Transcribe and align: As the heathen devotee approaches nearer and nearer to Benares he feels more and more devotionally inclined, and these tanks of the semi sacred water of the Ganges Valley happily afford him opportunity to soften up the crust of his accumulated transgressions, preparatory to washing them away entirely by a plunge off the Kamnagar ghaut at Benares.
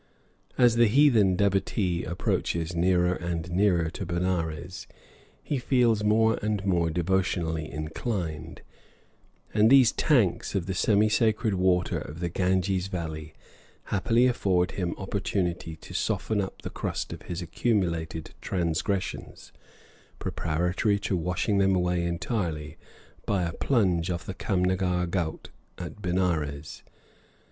As 0.57 0.77
the 0.77 0.87
heathen 0.87 1.35
devotee 1.35 2.03
approaches 2.05 2.75
nearer 2.75 3.13
and 3.13 3.51
nearer 3.51 3.87
to 3.91 4.03
Benares 4.03 4.87
he 5.43 5.59
feels 5.59 6.03
more 6.03 6.39
and 6.41 6.65
more 6.65 6.89
devotionally 6.89 7.69
inclined, 7.71 8.63
and 9.53 9.69
these 9.69 9.91
tanks 9.91 10.55
of 10.55 10.65
the 10.65 10.73
semi 10.73 11.07
sacred 11.07 11.53
water 11.53 11.99
of 11.99 12.19
the 12.19 12.29
Ganges 12.29 12.87
Valley 12.87 13.35
happily 13.93 14.25
afford 14.25 14.71
him 14.71 14.95
opportunity 14.97 15.75
to 15.75 15.93
soften 15.93 16.41
up 16.41 16.63
the 16.63 16.71
crust 16.71 17.13
of 17.13 17.21
his 17.21 17.43
accumulated 17.43 18.33
transgressions, 18.41 19.51
preparatory 20.17 20.97
to 20.97 21.15
washing 21.15 21.59
them 21.59 21.75
away 21.75 22.03
entirely 22.03 22.75
by 23.27 23.43
a 23.43 23.53
plunge 23.53 24.09
off 24.09 24.25
the 24.25 24.33
Kamnagar 24.33 25.05
ghaut 25.05 25.49
at 25.77 26.01
Benares. 26.01 26.81